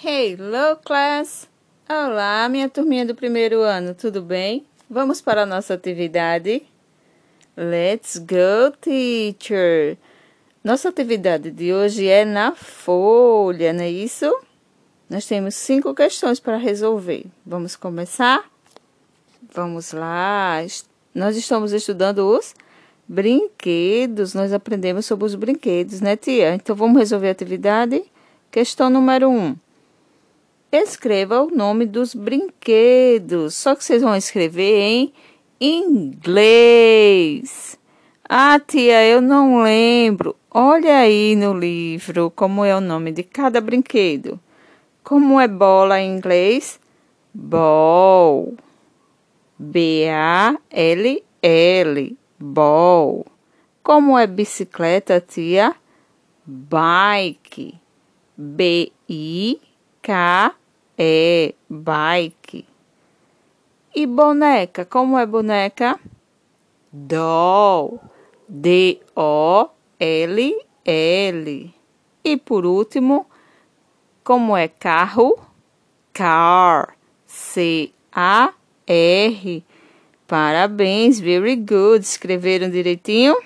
Hello, 0.00 0.76
class! 0.84 1.48
Olá, 1.88 2.48
minha 2.48 2.68
turminha 2.68 3.04
do 3.04 3.16
primeiro 3.16 3.62
ano, 3.62 3.96
tudo 3.96 4.22
bem? 4.22 4.64
Vamos 4.88 5.20
para 5.20 5.42
a 5.42 5.46
nossa 5.46 5.74
atividade? 5.74 6.62
Let's 7.56 8.16
go, 8.16 8.76
teacher! 8.80 9.98
Nossa 10.62 10.88
atividade 10.88 11.50
de 11.50 11.72
hoje 11.72 12.06
é 12.06 12.24
na 12.24 12.54
folha, 12.54 13.72
não 13.72 13.82
é 13.82 13.90
isso? 13.90 14.32
Nós 15.10 15.26
temos 15.26 15.56
cinco 15.56 15.92
questões 15.92 16.38
para 16.38 16.56
resolver. 16.56 17.24
Vamos 17.44 17.74
começar? 17.74 18.48
Vamos 19.52 19.90
lá! 19.90 20.58
Nós 21.12 21.36
estamos 21.36 21.72
estudando 21.72 22.18
os 22.18 22.54
brinquedos. 23.08 24.32
Nós 24.32 24.52
aprendemos 24.52 25.06
sobre 25.06 25.26
os 25.26 25.34
brinquedos, 25.34 26.00
né, 26.00 26.14
tia? 26.16 26.54
Então 26.54 26.76
vamos 26.76 26.98
resolver 26.98 27.26
a 27.26 27.32
atividade? 27.32 28.04
Questão 28.48 28.88
número 28.88 29.28
um. 29.28 29.56
Escreva 30.70 31.42
o 31.42 31.50
nome 31.50 31.86
dos 31.86 32.14
brinquedos. 32.14 33.54
Só 33.54 33.74
que 33.74 33.82
vocês 33.82 34.02
vão 34.02 34.14
escrever 34.14 34.78
em 34.78 35.10
inglês. 35.58 37.78
Ah, 38.28 38.60
tia, 38.60 39.02
eu 39.06 39.22
não 39.22 39.62
lembro. 39.62 40.36
Olha 40.50 40.98
aí 40.98 41.34
no 41.34 41.54
livro 41.54 42.30
como 42.30 42.66
é 42.66 42.76
o 42.76 42.82
nome 42.82 43.12
de 43.12 43.22
cada 43.22 43.62
brinquedo. 43.62 44.38
Como 45.02 45.40
é 45.40 45.48
bola 45.48 46.02
em 46.02 46.14
inglês? 46.14 46.78
Ball. 47.32 48.52
B-A-L-L. 49.58 50.58
Ball. 52.38 53.24
Como 53.82 54.18
é 54.18 54.26
bicicleta, 54.26 55.18
tia? 55.18 55.74
Bike. 56.44 57.74
B-I-K 58.36 60.57
é 60.98 61.54
bike. 61.70 62.66
E 63.94 64.06
boneca, 64.06 64.84
como 64.84 65.16
é 65.18 65.24
boneca? 65.24 65.98
Doll. 66.92 68.00
D-O-L-L. 68.48 69.04
E 72.24 72.36
por 72.36 72.66
último, 72.66 73.26
como 74.24 74.56
é 74.56 74.66
carro? 74.68 75.38
Car. 76.12 76.96
C-A-R. 77.26 78.54
Parabéns, 80.26 81.20
very 81.20 81.56
good. 81.56 82.04
Escreveram 82.04 82.68
direitinho? 82.70 83.36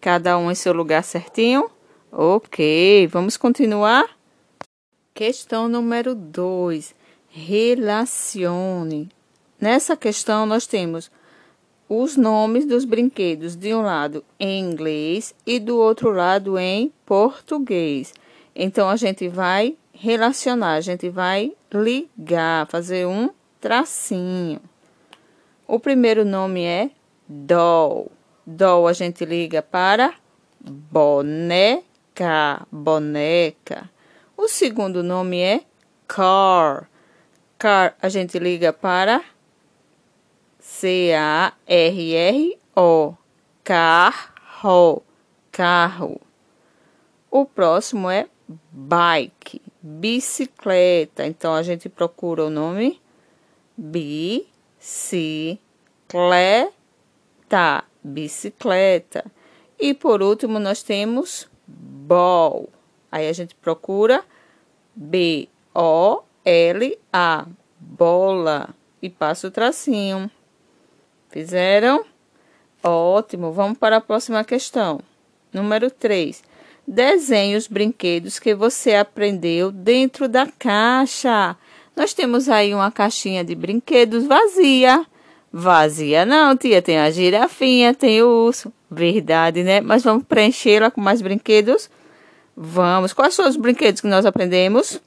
Cada 0.00 0.36
um 0.38 0.50
em 0.50 0.54
seu 0.54 0.72
lugar 0.72 1.02
certinho? 1.02 1.70
Ok, 2.12 3.08
vamos 3.08 3.36
continuar? 3.36 4.16
Questão 5.16 5.66
número 5.66 6.14
2. 6.14 6.94
Relacione. 7.30 9.08
Nessa 9.58 9.96
questão, 9.96 10.44
nós 10.44 10.66
temos 10.66 11.10
os 11.88 12.18
nomes 12.18 12.66
dos 12.66 12.84
brinquedos 12.84 13.56
de 13.56 13.74
um 13.74 13.80
lado 13.80 14.22
em 14.38 14.60
inglês 14.60 15.34
e 15.46 15.58
do 15.58 15.78
outro 15.78 16.10
lado 16.10 16.58
em 16.58 16.92
português. 17.06 18.12
Então, 18.54 18.90
a 18.90 18.96
gente 18.96 19.26
vai 19.26 19.74
relacionar, 19.90 20.74
a 20.74 20.82
gente 20.82 21.08
vai 21.08 21.50
ligar, 21.72 22.66
fazer 22.66 23.06
um 23.06 23.30
tracinho. 23.58 24.60
O 25.66 25.80
primeiro 25.80 26.26
nome 26.26 26.62
é 26.62 26.90
doll. 27.26 28.12
Doll 28.46 28.86
a 28.86 28.92
gente 28.92 29.24
liga 29.24 29.62
para 29.62 30.12
boneca, 30.60 31.86
boneca. 32.70 33.95
O 34.46 34.48
segundo 34.48 35.02
nome 35.02 35.40
é 35.40 35.62
car. 36.06 36.88
Car 37.58 37.96
a 38.00 38.08
gente 38.08 38.38
liga 38.38 38.72
para 38.72 39.24
C-A-R-R-O. 40.60 41.56
Carro. 43.64 45.02
Carro. 45.50 46.20
O 47.28 47.44
próximo 47.44 48.08
é 48.08 48.28
bike. 48.70 49.60
Bicicleta. 49.82 51.26
Então 51.26 51.52
a 51.52 51.64
gente 51.64 51.88
procura 51.88 52.44
o 52.44 52.50
nome 52.50 53.02
bicicleta. 53.76 54.62
Bicicleta. 58.00 59.24
E 59.76 59.92
por 59.92 60.22
último 60.22 60.60
nós 60.60 60.84
temos 60.84 61.48
ball. 61.66 62.68
Aí 63.10 63.28
a 63.28 63.32
gente 63.32 63.56
procura 63.56 64.24
B-O-L-A, 64.96 66.26
bola, 67.78 68.70
e 69.02 69.10
passa 69.10 69.46
o 69.46 69.50
tracinho. 69.50 70.30
Fizeram? 71.28 72.02
Ótimo, 72.82 73.52
vamos 73.52 73.76
para 73.76 73.98
a 73.98 74.00
próxima 74.00 74.42
questão. 74.42 75.00
Número 75.52 75.90
3. 75.90 76.42
Desenhe 76.88 77.56
os 77.56 77.66
brinquedos 77.66 78.38
que 78.38 78.54
você 78.54 78.94
aprendeu 78.94 79.70
dentro 79.70 80.28
da 80.28 80.46
caixa. 80.46 81.56
Nós 81.94 82.14
temos 82.14 82.48
aí 82.48 82.74
uma 82.74 82.90
caixinha 82.90 83.44
de 83.44 83.54
brinquedos 83.54 84.24
vazia. 84.24 85.04
Vazia 85.52 86.24
não, 86.24 86.56
tia, 86.56 86.80
tem 86.80 86.98
a 86.98 87.10
girafinha, 87.10 87.92
tem 87.92 88.22
o 88.22 88.46
urso. 88.46 88.72
Verdade, 88.90 89.62
né? 89.62 89.80
Mas 89.80 90.04
vamos 90.04 90.24
preenchê-la 90.24 90.90
com 90.90 91.00
mais 91.00 91.20
brinquedos? 91.20 91.90
Vamos. 92.56 93.12
Quais 93.12 93.34
são 93.34 93.46
os 93.46 93.56
brinquedos 93.56 94.00
que 94.00 94.06
nós 94.06 94.24
aprendemos? 94.24 94.98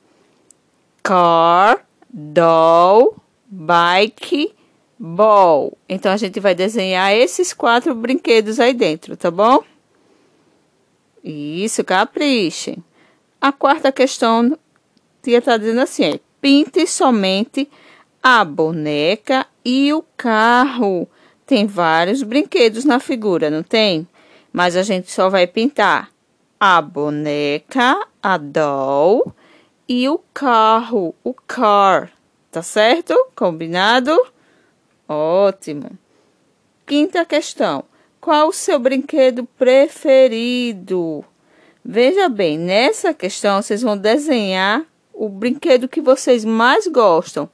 Car, 1.02 1.84
doll, 2.08 3.16
bike, 3.48 4.54
ball. 5.00 5.76
Então 5.88 6.12
a 6.12 6.18
gente 6.18 6.40
vai 6.40 6.54
desenhar 6.54 7.12
esses 7.12 7.52
quatro 7.52 7.96
brinquedos 7.96 8.60
aí 8.60 8.74
dentro, 8.74 9.18
tá 9.18 9.32
bom? 9.32 9.64
Isso, 11.24 11.84
caprichem. 11.84 12.84
A 13.42 13.52
quarta 13.52 13.92
questão, 13.92 14.56
tia 15.24 15.42
tá 15.42 15.58
dizendo 15.58 15.82
assim: 15.82 16.04
é, 16.04 16.20
pinte 16.40 16.86
somente 16.86 17.68
a 18.22 18.46
boneca 18.46 19.48
e 19.66 19.92
o 19.92 20.04
carro. 20.16 21.08
Tem 21.48 21.66
vários 21.66 22.22
brinquedos 22.22 22.86
na 22.86 23.00
figura, 23.00 23.50
não 23.50 23.64
tem? 23.64 24.08
Mas 24.54 24.76
a 24.76 24.84
gente 24.84 25.12
só 25.12 25.30
vai 25.30 25.48
pintar 25.48 26.12
a 26.60 26.82
boneca, 26.82 28.06
a 28.22 28.38
doll 28.38 29.34
e 29.88 30.10
o 30.10 30.20
carro, 30.34 31.16
o 31.24 31.34
car. 31.34 32.12
Tá 32.52 32.62
certo? 32.62 33.16
Combinado? 33.36 34.16
Ótimo. 35.08 35.92
Quinta 36.86 37.24
questão. 37.24 37.84
Qual 38.20 38.50
o 38.50 38.54
seu 38.54 38.78
brinquedo 38.78 39.46
preferido? 39.58 41.24
Veja 41.86 42.28
bem, 42.28 42.58
nessa 42.58 43.14
questão 43.14 43.62
vocês 43.62 43.82
vão 43.82 43.98
desenhar 43.98 44.84
o 45.14 45.30
brinquedo 45.30 45.88
que 45.88 46.02
vocês 46.02 46.44
mais 46.44 46.88
gostam. 46.88 47.50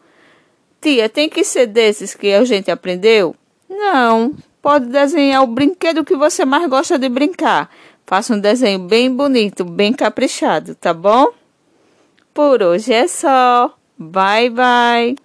Tia, 0.81 1.07
tem 1.07 1.29
que 1.29 1.43
ser 1.43 1.67
desses 1.67 2.15
que 2.15 2.33
a 2.33 2.43
gente 2.43 2.71
aprendeu? 2.71 3.35
Não. 3.69 4.33
Pode 4.61 4.87
desenhar 4.87 5.43
o 5.43 5.47
brinquedo 5.47 6.03
que 6.03 6.15
você 6.15 6.43
mais 6.43 6.67
gosta 6.67 6.97
de 6.97 7.07
brincar. 7.07 7.69
Faça 8.05 8.35
um 8.35 8.39
desenho 8.39 8.79
bem 8.79 9.13
bonito, 9.13 9.65
bem 9.65 9.91
caprichado, 9.91 10.75
tá 10.75 10.93
bom? 10.93 11.33
Por 12.33 12.61
hoje 12.61 12.93
é 12.93 13.07
só. 13.07 13.73
Bye, 13.97 14.49
bye. 14.49 15.24